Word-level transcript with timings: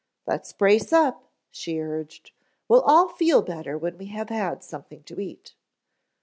"Let's 0.25 0.51
brace 0.51 0.91
up," 0.91 1.29
she 1.51 1.79
urged. 1.79 2.31
"We'll 2.67 2.81
all 2.81 3.07
feel 3.07 3.43
better 3.43 3.77
when 3.77 3.99
we 3.99 4.07
have 4.07 4.29
had 4.29 4.63
something 4.63 5.03
to 5.03 5.19
eat." 5.19 5.53